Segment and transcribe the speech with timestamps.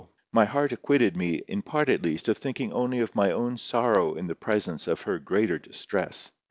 [0.31, 4.15] My heart acquitted me, in part at least, of thinking only of my own sorrow
[4.15, 6.31] in the presence of her greater distress.